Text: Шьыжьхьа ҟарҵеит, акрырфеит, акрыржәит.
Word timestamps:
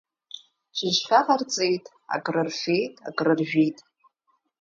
Шьыжьхьа 0.77 1.19
ҟарҵеит, 1.25 1.85
акрырфеит, 2.15 2.95
акрыржәит. 3.07 3.77